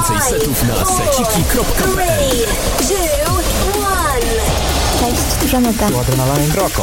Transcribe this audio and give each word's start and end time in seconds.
Więcej 0.00 0.30
setów 0.30 0.62
na 0.68 0.84
seciki.pl 0.84 2.46
Cześć, 5.00 5.22
tu 5.42 5.48
Żaneta. 5.48 5.88
Tu 5.88 5.98
Adrenalin. 5.98 6.52
Roko. 6.52 6.82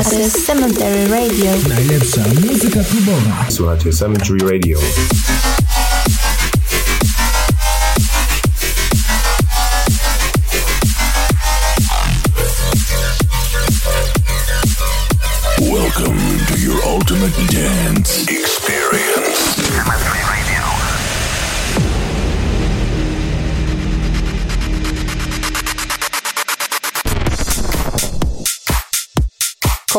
A 0.00 0.04
to 0.04 0.18
jest 0.18 0.46
Cemetery 0.46 1.08
Radio. 1.08 1.50
Najlepsza 1.68 2.20
muzyka 2.50 2.80
klubowa. 2.90 3.46
Słuchajcie, 3.50 3.92
Cemetery 3.92 4.38
Radio. 4.52 4.78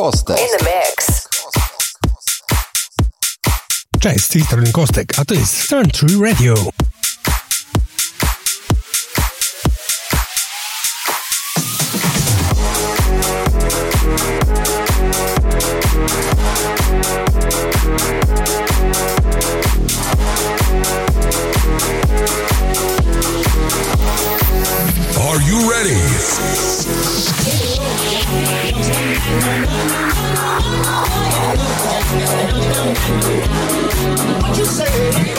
Kostek. 0.05 0.39
In 0.39 0.57
the 0.57 0.65
mix. 0.65 1.27
Cześć, 3.99 4.25
z 4.25 4.27
tej 4.27 4.43
Kostek, 4.71 5.19
a 5.19 5.25
to 5.25 5.33
jest 5.33 5.61
Stern 5.61 5.89
True 5.89 6.29
Radio. 6.29 6.53
Are 25.17 25.41
you 25.41 25.71
ready? 25.71 27.04
What 29.25 29.33
you 34.55 34.65
say? 34.65 35.33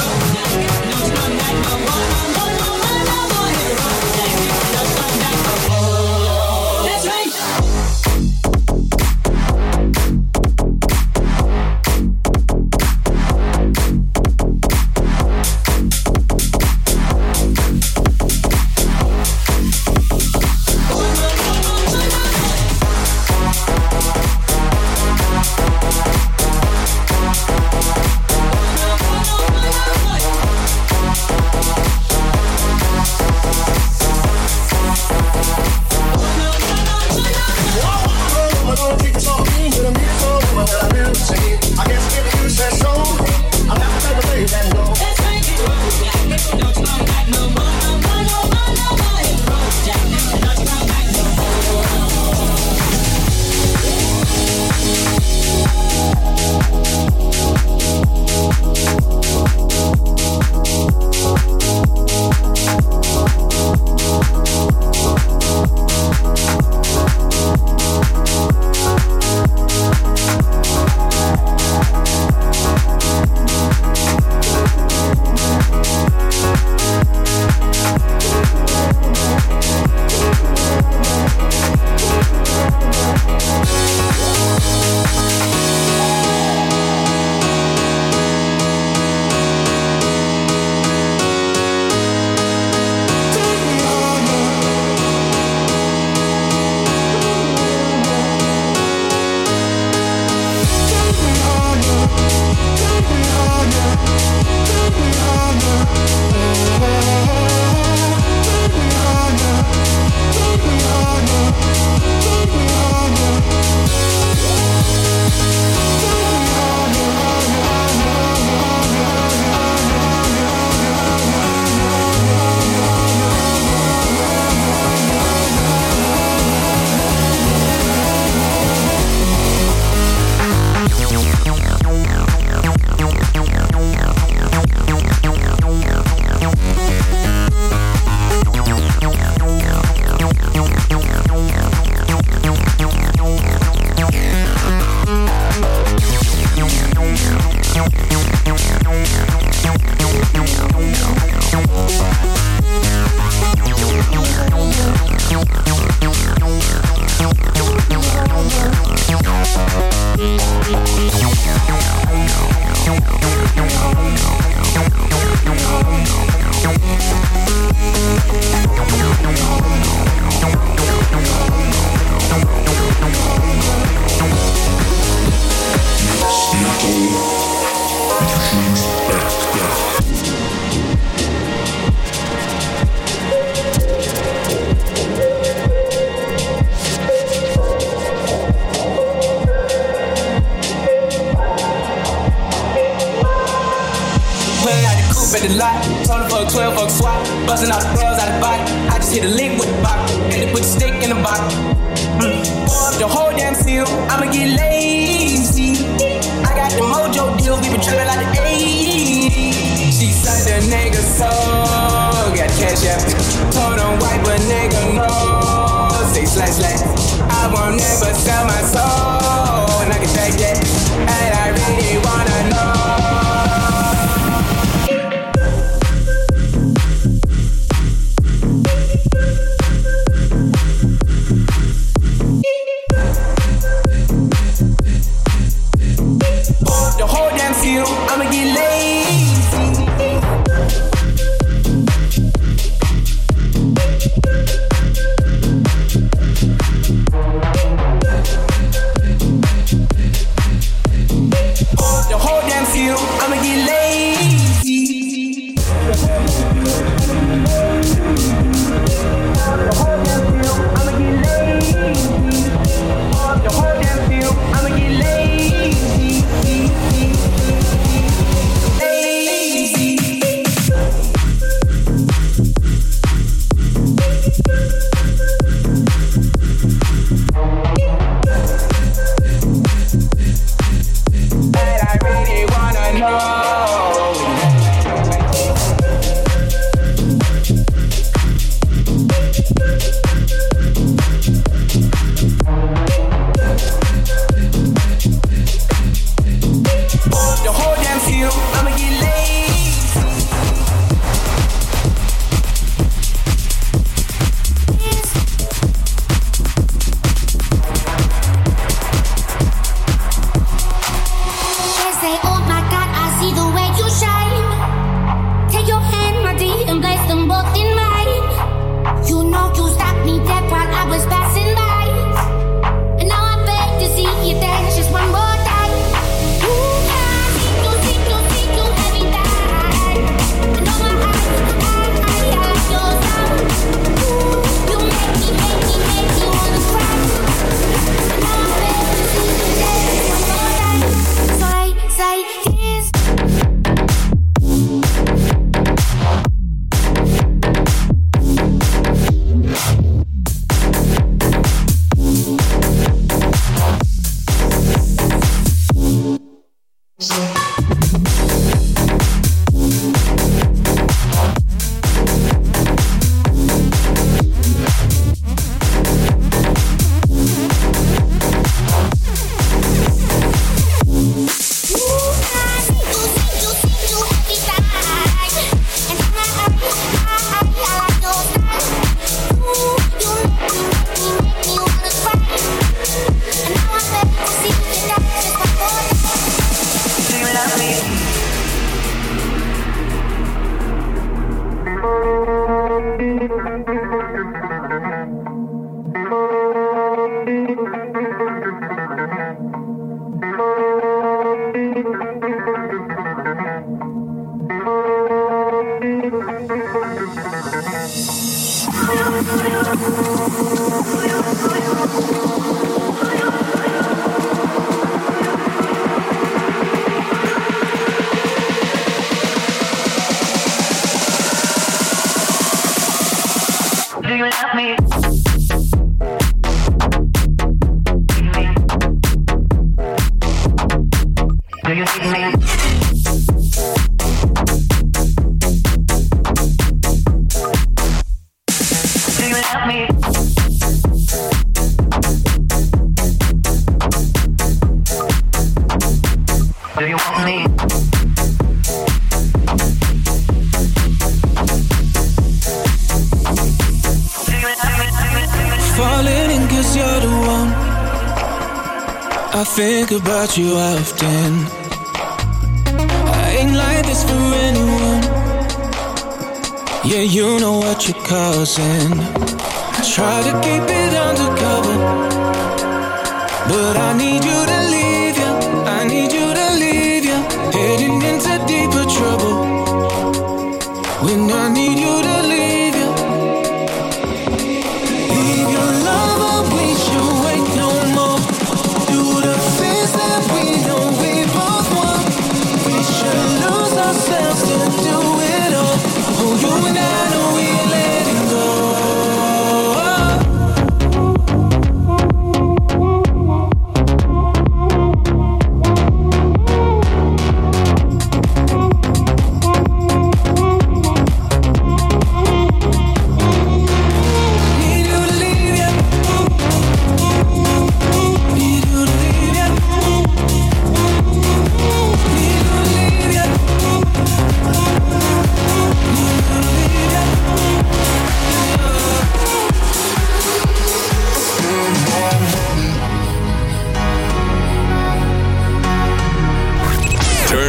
you 460.39 460.59
after 460.59 461.06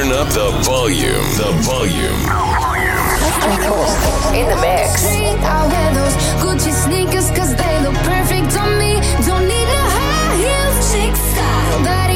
Turn 0.07 0.15
up 0.15 0.29
the 0.29 0.51
volume. 0.63 1.27
The 1.35 1.51
volume. 1.67 2.21
In 4.33 4.47
the 4.47 4.55
mix. 4.61 5.03
I'll 5.43 5.67
wear 5.67 5.93
those 5.93 6.15
Gucci 6.39 6.71
sneakers 6.71 7.29
cause 7.31 7.53
they 7.53 7.81
look 7.81 7.95
perfect 8.07 8.55
on 8.57 8.77
me. 8.79 9.01
Don't 9.25 9.43
need 9.43 9.67
no 9.67 9.83
high 9.99 10.35
heels, 10.37 10.93
chick 10.93 11.13
style. 11.13 12.06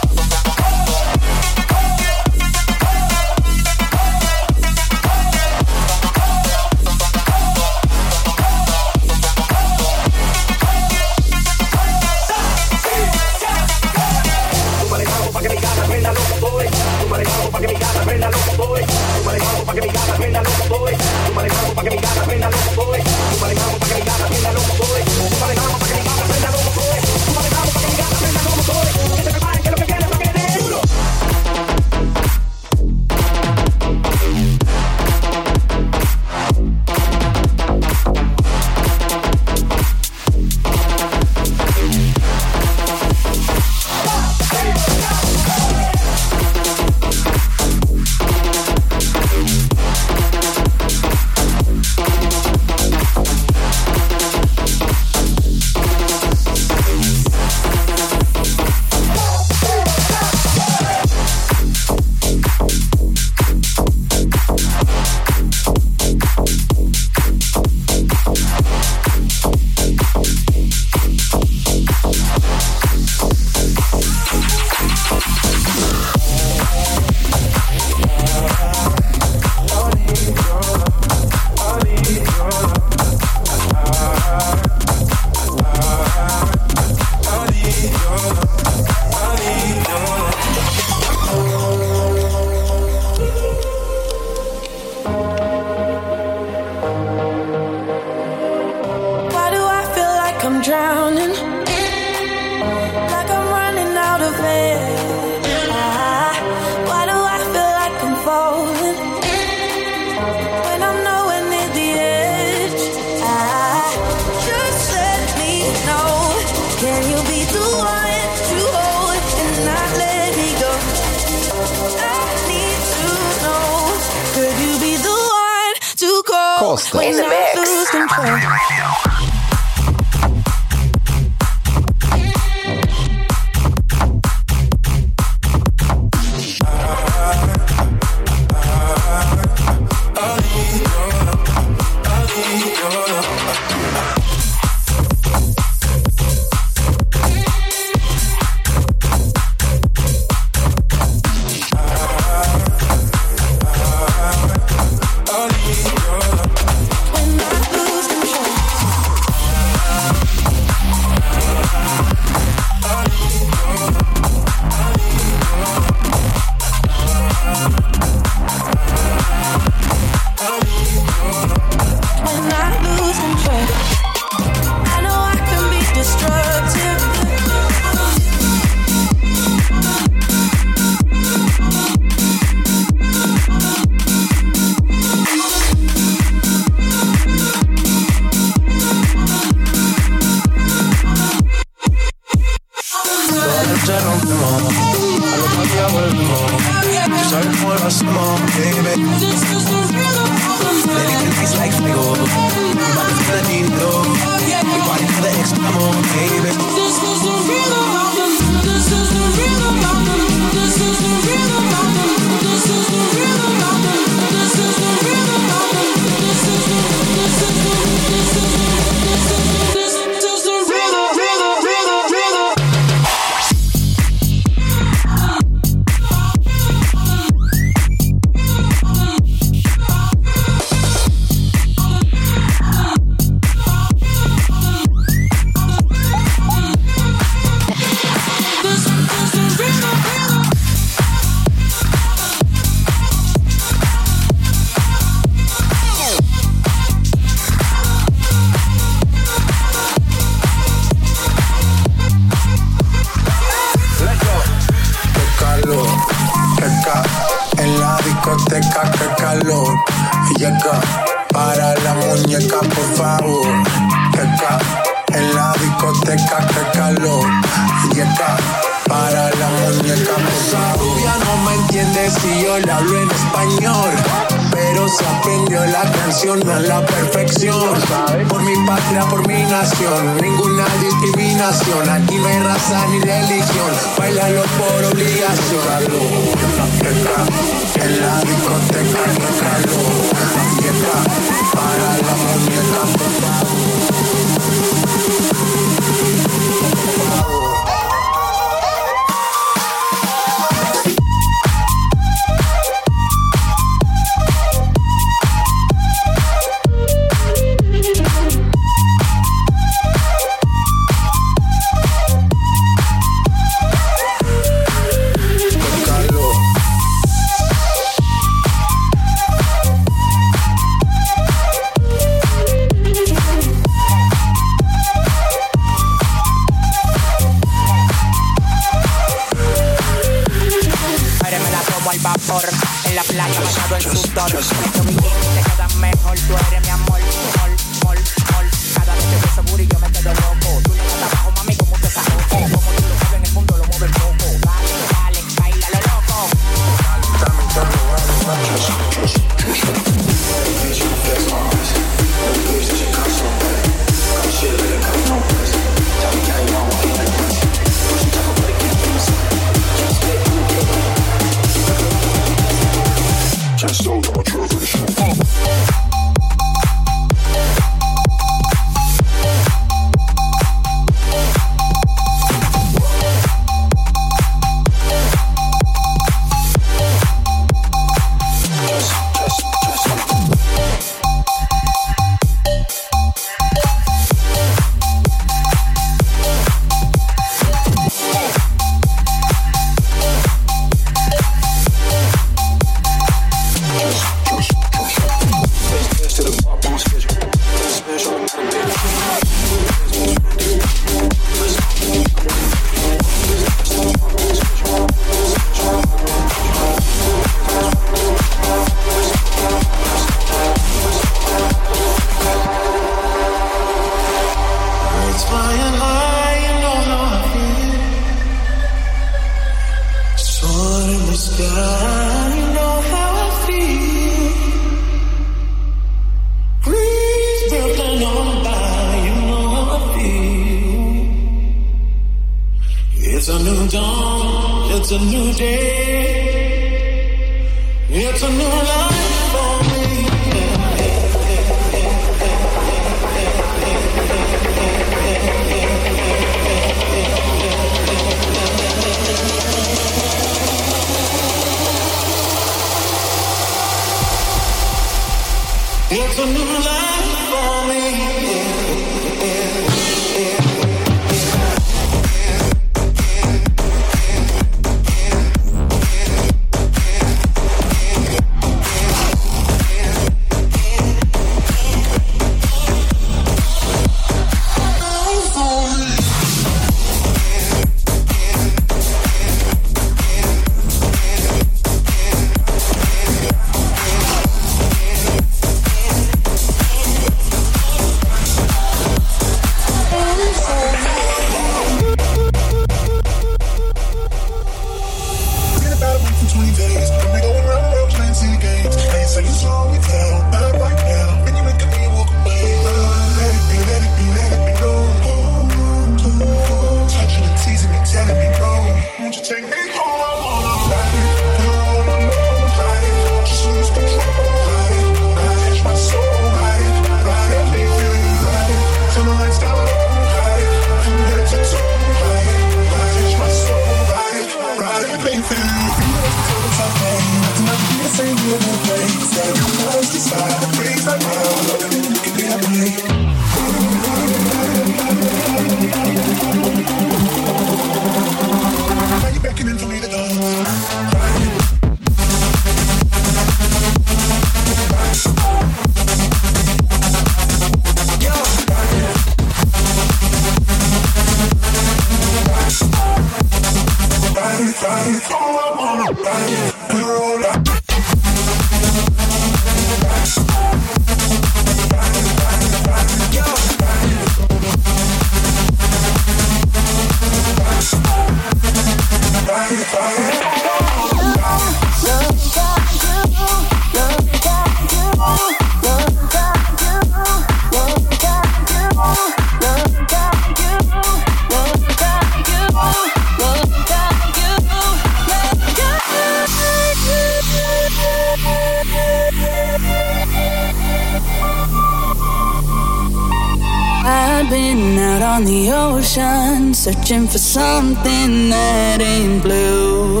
Searching 596.94 597.08
for 597.08 597.18
something 597.18 598.30
that 598.30 598.80
ain't 598.80 599.22
blue. 599.22 600.00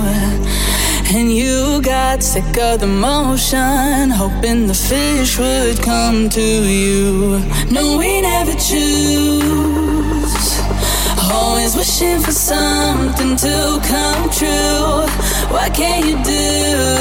And 1.14 1.32
you 1.32 1.80
got 1.82 2.22
sick 2.22 2.56
of 2.58 2.80
the 2.80 2.86
motion, 2.86 4.10
hoping 4.10 4.66
the 4.66 4.74
fish 4.74 5.38
would 5.38 5.82
come 5.82 6.28
to 6.30 6.40
you. 6.40 7.40
No, 7.70 7.98
we 7.98 8.20
never 8.20 8.52
choose. 8.52 10.34
Always 11.32 11.76
wishing 11.76 12.20
for 12.20 12.32
something 12.32 13.36
to 13.36 13.80
come 13.82 14.30
true. 14.30 15.06
What 15.52 15.74
can 15.74 16.06
you 16.06 16.22
do? 16.24 16.93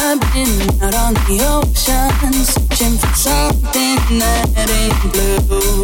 I've 0.00 0.20
been 0.32 0.54
out 0.82 0.94
on 0.94 1.14
the 1.26 1.42
ocean 1.42 2.32
searching 2.32 2.96
for 2.98 3.14
something 3.14 4.18
that 4.18 4.70
ain't 4.70 4.94
blue. 5.12 5.82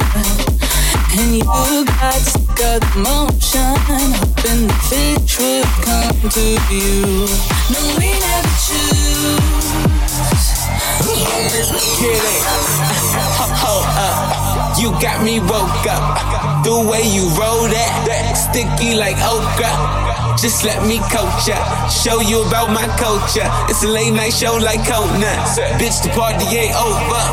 And 1.18 1.34
you 1.36 1.42
got 2.54 2.82
motion, 2.94 3.74
hoping 3.86 4.66
the 4.66 4.74
fish 4.88 5.38
would 5.38 5.66
come 5.82 6.30
to. 6.30 6.46
No, 7.72 7.80
we 7.98 8.14
never 8.22 8.54
choose. 8.62 9.74
It. 12.06 12.44
Hold 13.62 13.86
up. 13.98 14.78
You 14.78 14.90
got 15.00 15.22
me 15.24 15.40
woke 15.40 15.86
up. 15.88 16.64
The 16.64 16.74
way 16.90 17.02
you 17.02 17.28
roll 17.38 17.66
that, 17.68 18.34
sticky 18.36 18.94
like 18.94 19.16
okra. 19.22 20.13
Just 20.44 20.60
let 20.60 20.84
me 20.84 21.00
coach 21.08 21.48
ya. 21.48 21.56
Show 21.88 22.20
you 22.20 22.44
about 22.44 22.68
my 22.68 22.84
culture. 23.00 23.48
It's 23.64 23.80
a 23.80 23.88
late 23.88 24.12
night 24.12 24.36
show 24.36 24.60
like 24.60 24.84
Conan. 24.84 25.40
Bitch, 25.80 26.04
the 26.04 26.12
party 26.12 26.44
ain't 26.52 26.76
over. 26.76 27.24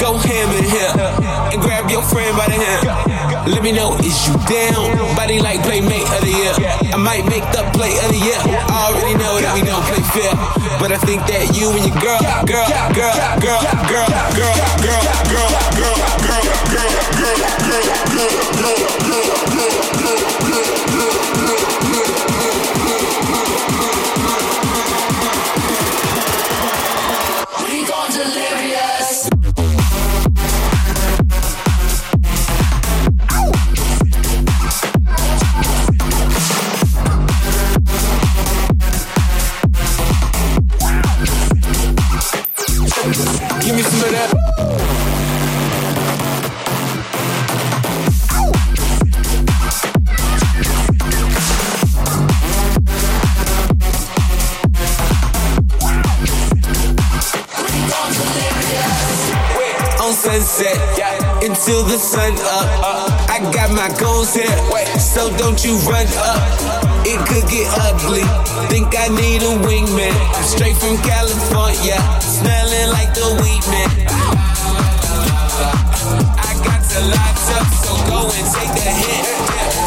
Go 0.00 0.16
ham 0.16 0.48
in 0.56 0.64
here 0.64 0.88
and 1.52 1.60
grab 1.60 1.84
your 1.92 2.00
friend 2.00 2.32
by 2.32 2.48
the 2.48 2.56
hand. 2.56 3.52
Let 3.52 3.60
me 3.60 3.76
know 3.76 3.92
is 4.00 4.16
you 4.24 4.32
down? 4.48 4.88
Body 5.20 5.36
like 5.44 5.60
playmate 5.68 6.08
of 6.16 6.24
the 6.24 6.32
year. 6.32 6.56
I 6.88 6.96
might 6.96 7.28
make 7.28 7.44
the 7.52 7.60
play 7.76 7.92
of 8.00 8.08
the 8.08 8.20
year. 8.24 8.40
I 8.40 8.88
already 8.88 9.12
know 9.20 9.36
that 9.44 9.52
we 9.52 9.60
don't 9.68 9.84
play 9.92 10.00
fair, 10.16 10.32
but 10.80 10.88
I 10.88 10.96
think 11.04 11.28
that 11.28 11.52
you 11.52 11.68
and 11.76 11.92
your 11.92 11.98
girl, 12.00 12.24
girl, 12.48 12.64
girl, 12.96 13.12
girl, 13.36 13.60
girl, 13.92 14.08
girl, 14.32 14.32
girl, 14.32 14.56
girl, 14.80 15.04
girl, 15.28 15.52
girl, 15.76 15.92
girl, 15.92 16.00
girl, 16.16 16.48
girl, 16.72 16.88
girl, 17.12 17.36
girl, 17.36 17.36
girl, 17.36 17.84
girl, 18.16 18.32
girl, 18.56 18.96
girl, 18.96 19.48
don't 65.36 65.64
you 65.64 65.76
run 65.90 66.06
up. 66.18 67.06
It 67.06 67.18
could 67.26 67.48
get 67.50 67.66
ugly. 67.72 68.22
Think 68.68 68.94
I 68.96 69.08
need 69.08 69.42
a 69.42 69.54
wingman. 69.66 70.14
Straight 70.44 70.76
from 70.76 70.96
California, 70.98 71.98
smelling 72.20 72.90
like 72.90 73.14
the 73.14 73.28
weed 73.40 73.64
man. 73.72 74.06
I 76.38 76.52
got 76.62 76.82
to 76.92 77.00
lock 77.14 77.36
up, 77.58 77.68
so 77.82 77.92
go 78.10 78.20
and 78.30 78.46
take 78.54 78.72
the 78.74 78.90
hit. 78.90 79.77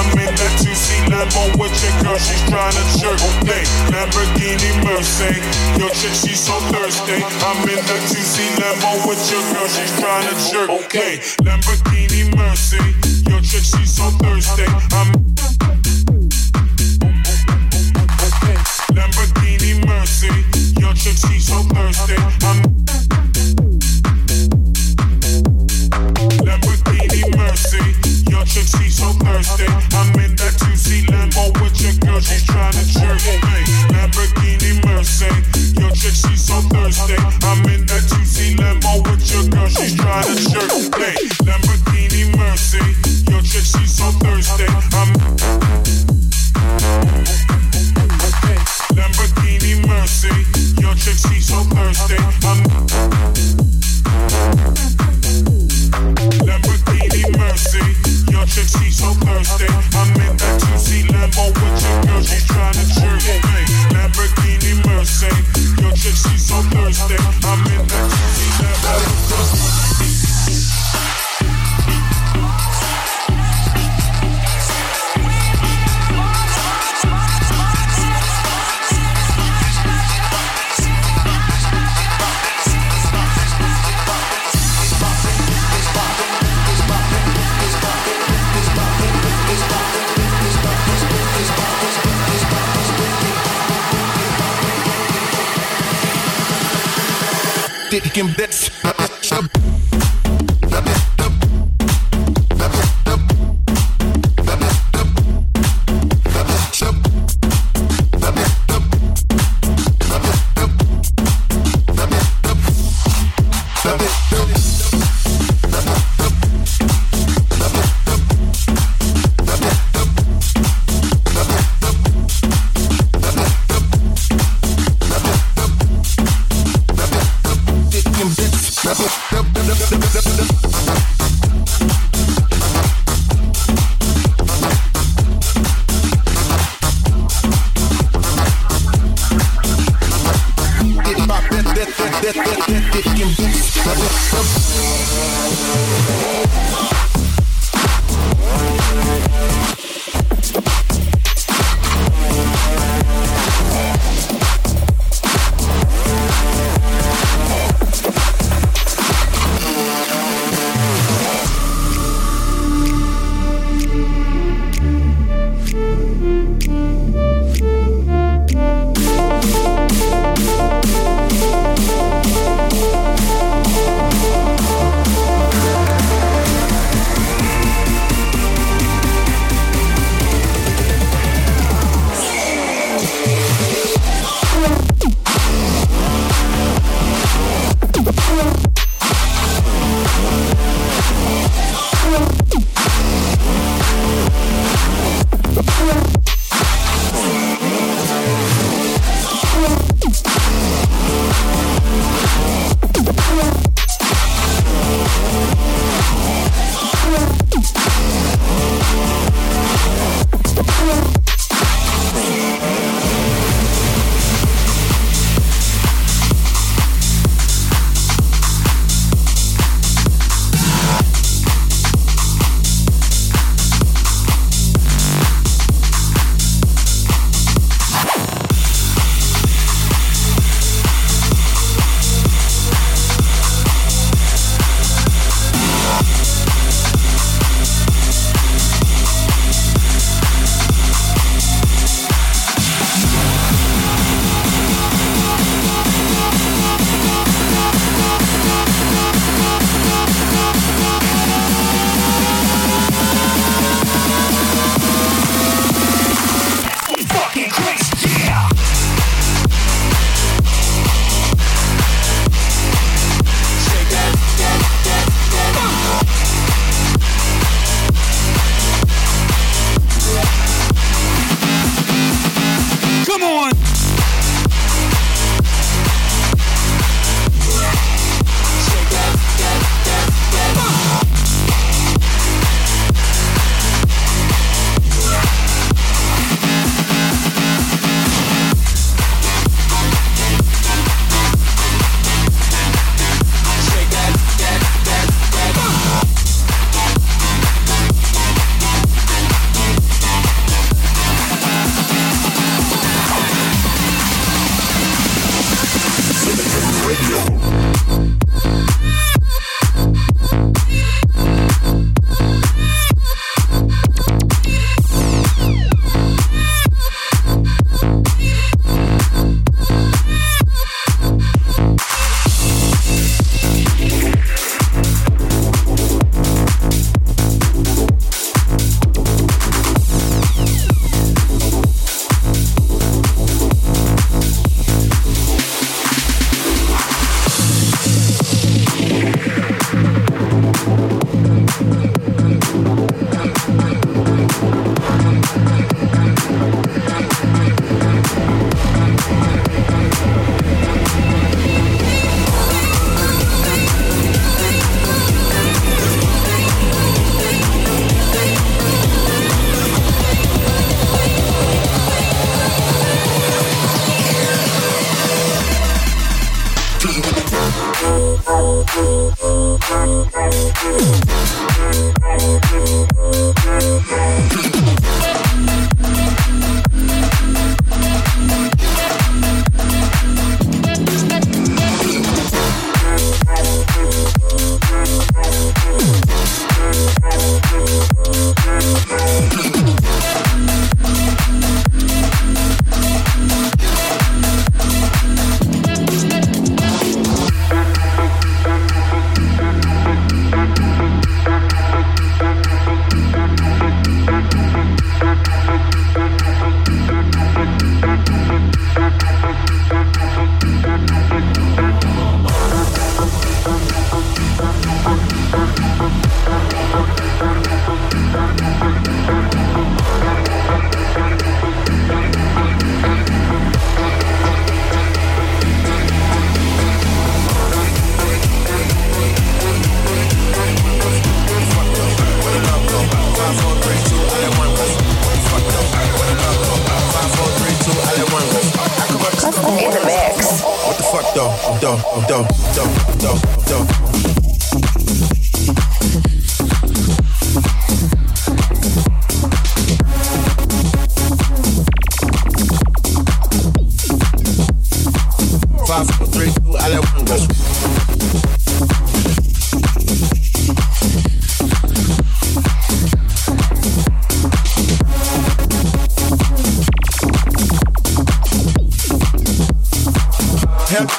I'm 0.00 0.16
in 0.16 0.32
that 0.32 0.54
2C 0.64 1.12
Lambo 1.12 1.60
with 1.60 1.76
your 1.84 1.92
girl, 2.00 2.16
she's 2.16 2.40
trying 2.48 2.72
to 2.72 2.84
jerk 2.96 3.20
me. 3.44 3.60
Lamborghini 3.92 4.72
Mercy. 4.80 5.36
Your 5.76 5.92
chick, 5.92 6.16
she's 6.16 6.40
so 6.40 6.56
thirsty. 6.72 7.20
I'm 7.20 7.60
in 7.68 7.76
that 7.84 8.02
2C 8.08 8.48
Lambo 8.56 8.96
with 9.04 9.20
your 9.28 9.44
girl, 9.52 9.68
she's 9.68 9.92
trying 10.00 10.24
to 10.24 10.34
jerk 10.48 10.70
me. 10.96 11.20
Lamborghini 11.44 12.32
Mercy. 12.34 12.80
Your 13.28 13.44
chick, 13.44 13.60
she's 13.60 13.92
so 13.92 14.08
thirsty. 14.24 14.64
I'm 14.96 15.12
Lamborghini 18.96 19.84
Mercy. 19.84 20.32
Your 20.80 20.94
chick, 20.94 21.16
she's 21.28 21.46
so 21.46 21.60
thirsty. 21.76 22.16
I'm 22.40 22.79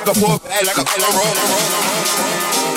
back 0.05 0.15
and 0.15 0.25
forth, 0.25 0.43
like 0.45 0.77
a, 0.77 0.81
like 0.81 0.97
a 0.97 1.17
roller. 1.17 1.35
roller. 1.35 2.70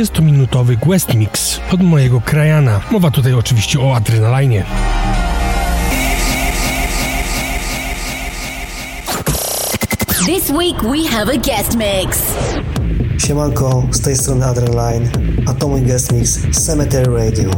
40-minutowy 0.00 0.76
Quest 0.76 1.14
Mix 1.14 1.60
od 1.72 1.82
mojego 1.82 2.20
krajana. 2.20 2.80
Mowa 2.90 3.10
tutaj 3.10 3.34
oczywiście 3.34 3.80
o 3.80 3.96
adrenalinie. 3.96 4.64
This 10.26 10.50
week 10.50 10.82
we 10.82 11.08
have 11.08 11.32
a 11.32 11.36
guest 11.36 11.76
mix. 11.76 12.18
Siemanko, 13.18 13.86
z 13.90 14.00
tej 14.00 14.16
strony 14.16 14.44
Adrenaline, 14.46 15.10
a 15.46 15.54
to 15.54 15.68
mój 15.68 15.82
guest 15.82 16.12
mix 16.12 16.38
Cemetery 16.66 17.12
Radio. 17.12 17.50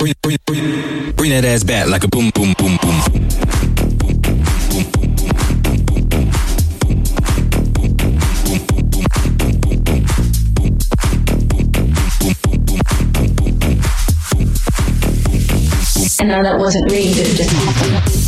bring, 0.00 0.14
bring, 0.22 0.38
bring, 0.46 1.12
bring 1.12 1.30
that 1.30 1.44
ass 1.44 1.62
back 1.62 1.86
like 1.88 2.04
a 2.04 2.08
boom, 2.08 2.30
boom, 2.34 2.54
boom, 2.56 2.78
boom. 2.80 3.00
And 16.18 16.28
now 16.28 16.42
that 16.42 16.58
wasn't 16.58 16.90
rigged, 16.90 17.18
it 17.18 17.36
just 17.36 17.50
happened. 17.50 18.19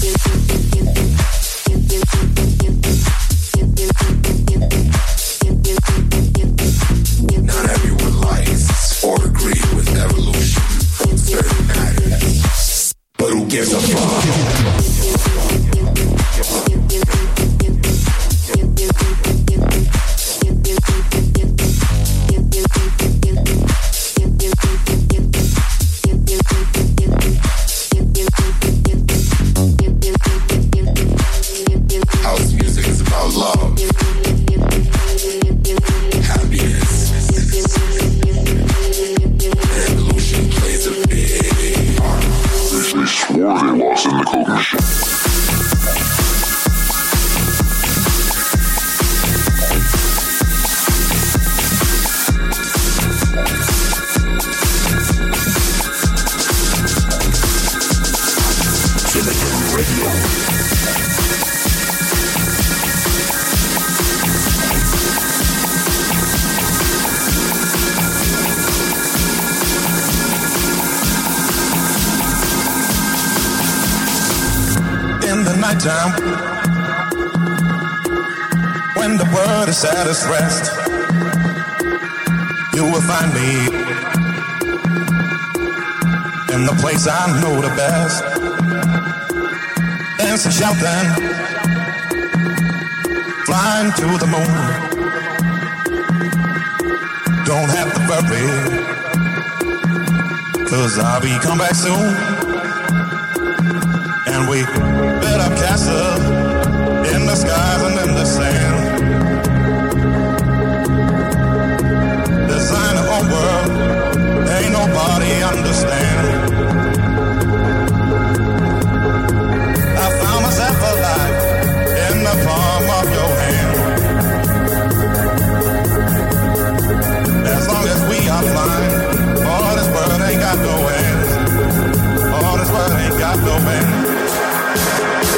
Bye. 134.75 135.32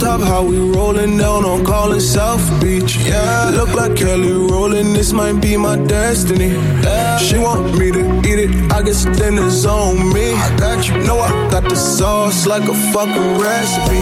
Top, 0.00 0.20
how 0.20 0.42
we 0.44 0.58
rollin' 0.58 1.16
down 1.16 1.44
on 1.44 1.64
Collins 1.64 2.08
South 2.08 2.44
Beach. 2.60 2.96
Yeah, 2.96 3.50
look 3.54 3.74
like 3.74 3.96
Kelly 3.96 4.32
Rowland, 4.32 4.94
this 4.94 5.12
might 5.12 5.40
be 5.40 5.56
my 5.56 5.76
destiny. 5.76 6.48
Yeah. 6.48 7.18
She 7.18 7.38
want 7.38 7.78
me 7.78 7.90
to 7.92 8.02
eat 8.20 8.38
it, 8.38 8.72
I 8.72 8.82
guess 8.82 9.04
dinner's 9.04 9.64
on 9.64 10.12
me. 10.12 10.34
I 10.34 10.56
got 10.58 10.86
you, 10.88 10.98
know 11.04 11.18
I 11.20 11.30
got 11.50 11.64
the 11.64 11.76
sauce 11.76 12.46
like 12.46 12.68
a 12.68 12.74
fucking 12.92 13.38
recipe. 13.38 14.00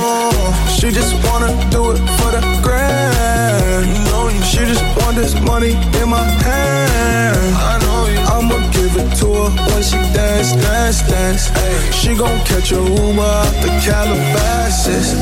She 0.76 0.90
just 0.90 1.14
wanna 1.26 1.53
do 1.70 1.92
it 1.92 1.99
for 2.18 2.30
the 2.36 2.42
grand. 2.62 3.86
Know. 4.07 4.28
She 4.42 4.59
just 4.59 4.84
want 4.99 5.16
this 5.16 5.34
money 5.40 5.72
in 6.01 6.09
my 6.09 6.24
hand. 6.45 7.57
I 7.57 7.78
know 7.82 8.07
you. 8.12 8.34
I'ma 8.45 8.59
give 8.72 8.95
it 8.97 9.16
to 9.20 9.26
her 9.26 9.51
when 9.72 9.82
she 9.82 9.97
dance, 10.12 10.53
dance, 10.53 11.01
dance. 11.09 11.51
Ay, 11.51 11.90
she 11.92 12.14
gon' 12.14 12.38
catch 12.45 12.72
a 12.72 12.76
Uber 12.76 13.22
out 13.22 13.55
the 13.62 13.68
Calabasas. 13.80 15.14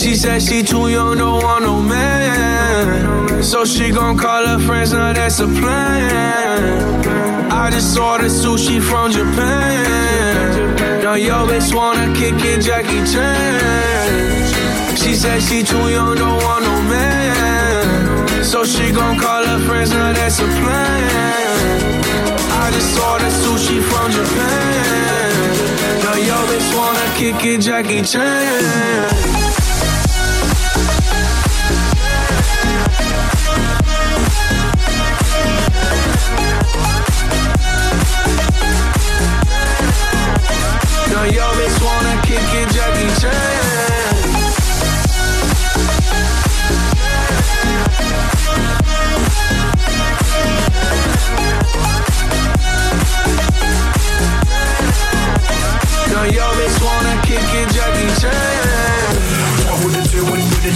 She 0.00 0.16
said 0.16 0.42
she 0.42 0.64
too 0.64 0.88
young, 0.88 1.16
don't 1.16 1.44
want 1.44 1.62
no 1.62 1.80
man. 1.80 3.40
So 3.44 3.64
she 3.64 3.92
gon' 3.92 4.18
call 4.18 4.44
her 4.44 4.58
friends, 4.58 4.92
now 4.92 5.12
that's 5.12 5.38
a 5.38 5.46
plan. 5.46 7.52
I 7.52 7.70
just 7.70 7.96
ordered 7.96 8.32
sushi 8.32 8.82
from 8.82 9.12
Japan. 9.12 10.74
Now 11.04 11.14
yo 11.14 11.46
bitch 11.46 11.72
wanna 11.72 12.12
kick 12.16 12.34
it, 12.44 12.62
Jackie 12.62 13.04
Chan. 13.12 14.96
She 14.96 15.14
said 15.14 15.40
she 15.40 15.62
too 15.62 15.88
young, 15.88 16.16
don't 16.16 16.42
want 16.42 16.64
no 16.64 16.82
man. 16.90 18.42
So 18.42 18.64
she 18.64 18.90
gon' 18.90 19.20
call 19.20 19.44
her 19.46 19.60
friends, 19.68 19.92
now 19.92 20.12
that's 20.12 20.40
a 20.40 20.46
plan. 20.46 21.25
I 22.66 22.70
just 22.72 22.98
ordered 22.98 23.30
sushi 23.30 23.80
from 23.80 24.10
Japan. 24.10 26.02
Now 26.02 26.16
yo 26.16 26.34
bitch 26.48 26.76
wanna 26.76 27.14
kick 27.14 27.44
it, 27.44 27.60
Jackie 27.60 28.02
Chan. 28.02 29.35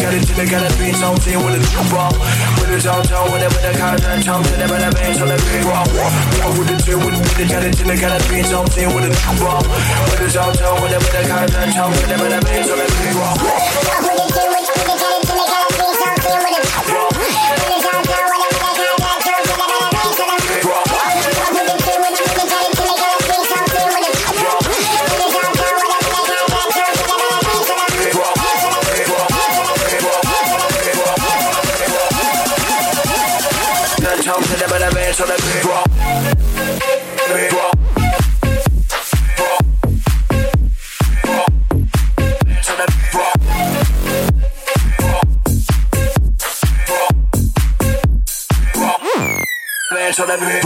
Got 0.00 0.14
it, 0.14 0.24
they 0.32 0.48
got 0.48 0.64
a 0.64 0.70
beat, 0.80 0.96
on 1.04 1.16
team 1.20 1.44
with 1.44 1.60
a 1.60 1.62
ball. 1.92 2.12
With 2.56 2.72
the 2.72 2.80
downtown, 2.80 3.28
with 3.32 3.44
it, 3.44 3.52
with 3.52 3.64
the 3.64 3.72
content, 3.76 4.24
chomp, 4.24 4.44
to 4.48 4.56
and 4.72 4.84
the 4.84 4.90
bands 4.96 5.20
on 5.20 5.28
the 5.28 5.36
big 5.52 5.64
rock. 5.68 5.88
Walk 6.40 6.56
with 6.56 6.68
the 6.72 6.76
two, 6.80 6.96
with 6.96 7.12
the, 7.12 7.20
with 7.20 7.36
got 7.48 7.62
it, 7.62 7.76
they 7.76 8.00
got 8.00 8.16
a 8.16 8.20
beat, 8.28 8.48
on 8.52 8.66
team 8.72 8.90
with 8.96 9.04
a 9.04 9.12
ball. 9.40 9.60
With 9.60 10.20
the 10.24 10.28
downtown, 10.32 10.80
with 10.80 10.96
it, 10.96 11.00
with 11.04 11.12
the 11.12 11.22
content, 11.28 11.72
chomp, 11.76 11.92
to 11.92 12.04
them, 12.08 12.20
and 12.24 12.32
the 12.32 12.40
bands 12.40 12.70
on 12.72 12.78
the 12.80 12.88
big 12.88 13.14
rock. 13.20 13.36
Then 14.08 14.28
chomp, 14.64 15.20
to 15.28 16.59
toes 34.30 34.46
to 34.46 34.56
the 34.56 34.68
better 34.68 34.94
man, 34.94 35.12
so 35.12 35.24
the 35.26 35.36
big 35.42 35.64
rock. 35.66 35.88
Big 37.34 37.52
rock. 37.52 37.76
So 50.12 50.26
that 50.26 50.59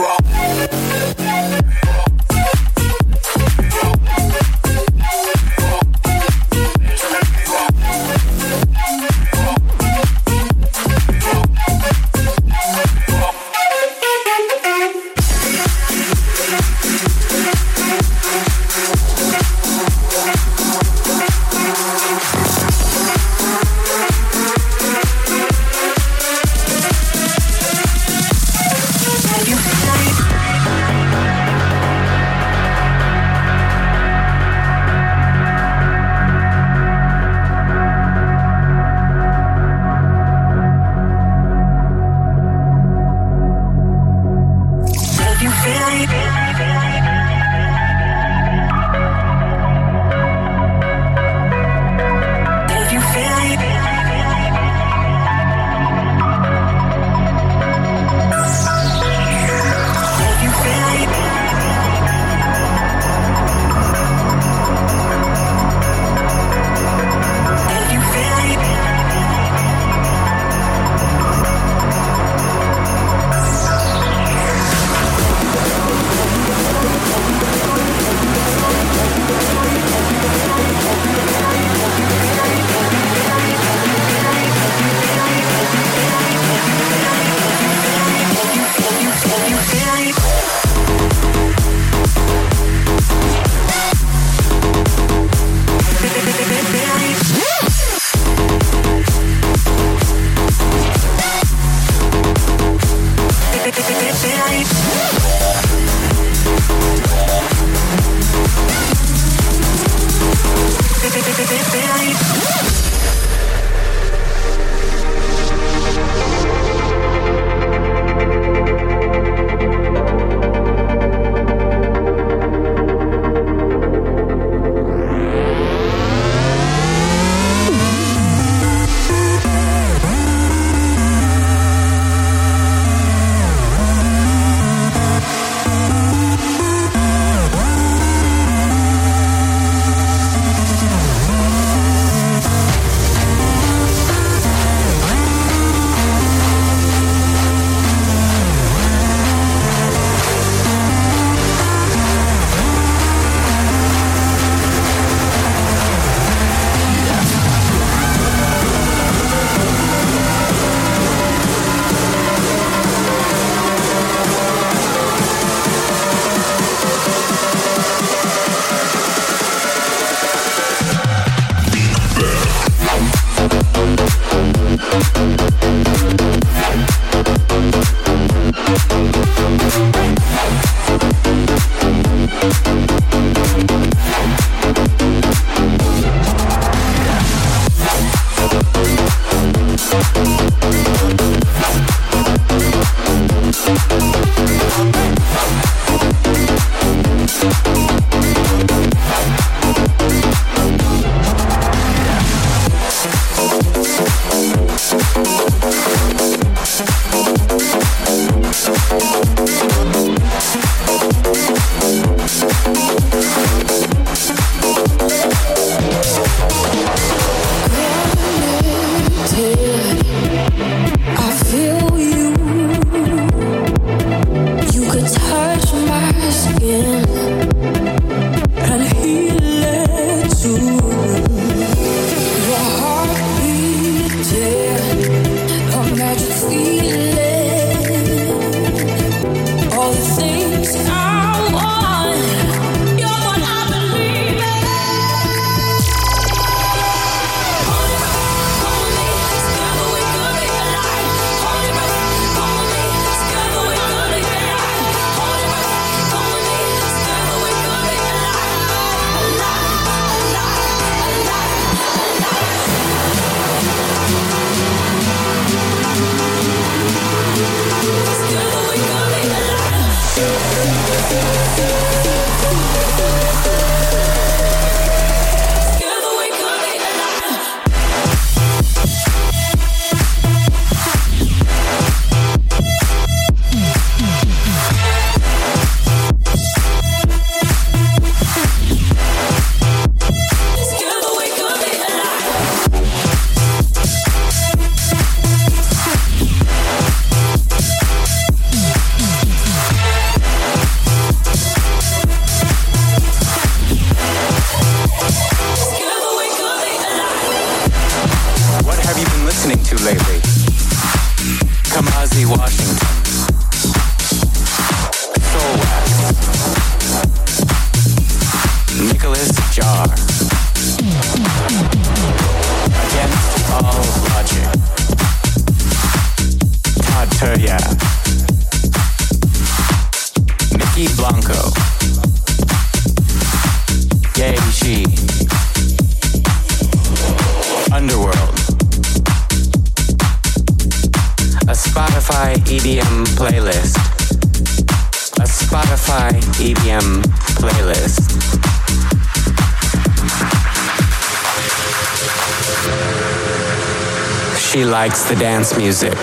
likes 354.84 355.08
the 355.08 355.16
dance 355.16 355.56
music. 355.56 355.96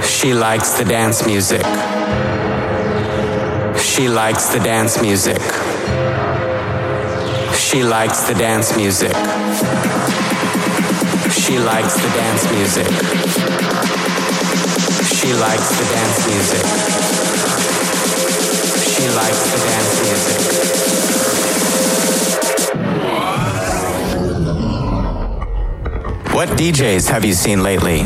She 0.00 0.32
likes 0.32 0.78
the 0.78 0.84
dance 0.84 1.26
music. 1.26 1.64
She 3.76 4.08
likes 4.08 4.46
the 4.54 4.60
dance 4.60 5.02
music. 5.02 5.42
She 7.52 7.82
likes 7.82 8.20
the 8.28 8.34
dance 8.34 8.76
music. 8.76 9.16
She 11.42 11.58
likes 11.58 11.94
the 11.96 12.10
dance 12.20 12.44
music. 12.52 12.86
She 15.16 15.32
likes 15.34 15.68
the 15.78 15.86
dance 15.96 16.20
music. 16.30 16.64
She 18.86 19.08
likes 19.18 19.42
the 19.50 19.58
dance 19.66 19.94
music. 20.06 21.17
What 26.38 26.50
DJs 26.50 27.10
have 27.10 27.24
you 27.24 27.32
seen 27.32 27.64
lately? 27.64 28.02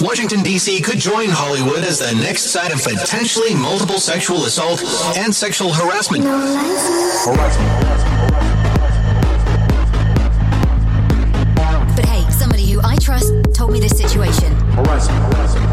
Washington, 0.00 0.42
D.C. 0.42 0.80
could 0.80 0.98
join 0.98 1.28
Hollywood 1.28 1.84
as 1.84 1.98
the 1.98 2.12
next 2.14 2.44
site 2.44 2.72
of 2.72 2.82
potentially 2.82 3.54
multiple 3.54 3.98
sexual 3.98 4.44
assault 4.44 4.82
and 5.16 5.34
sexual 5.34 5.72
harassment. 5.72 6.24
But 11.94 12.04
hey, 12.06 12.28
somebody 12.30 12.70
who 12.70 12.80
I 12.82 12.96
trust 12.96 13.32
told 13.54 13.72
me 13.72 13.80
this 13.80 13.96
situation. 13.96 14.52
And 14.76 15.63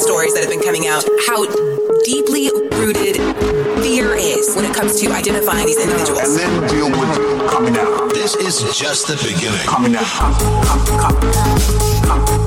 stories 0.00 0.34
that 0.34 0.40
have 0.40 0.50
been 0.50 0.62
coming 0.62 0.86
out. 0.86 1.04
How 1.28 1.44
deeply 2.04 2.50
rooted 2.72 3.16
fear 3.84 4.14
is 4.16 4.56
when 4.56 4.64
it 4.64 4.74
comes 4.74 5.00
to 5.00 5.10
identifying 5.12 5.66
these 5.66 5.78
individuals. 5.78 6.36
And 6.36 6.38
then 6.38 6.68
deal 6.70 6.90
with 6.90 7.50
coming 7.50 7.76
out. 7.76 8.10
This 8.10 8.34
is 8.36 8.76
just 8.76 9.06
the 9.06 9.16
beginning. 9.16 9.66
Coming 9.66 9.96
out. 9.96 10.06
Coming 12.08 12.39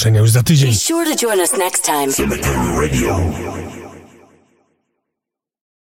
usłyszenia 0.00 0.20
już 0.20 0.30
za 0.30 0.42
tydzień. 0.42 0.70
Be 0.70 0.76
sure 0.76 1.04
to 1.04 1.26
join 1.26 1.40
us 1.40 1.52
next 1.52 1.84
time. 1.84 2.12
Cemetery 2.12 2.80
Radio. 2.80 3.79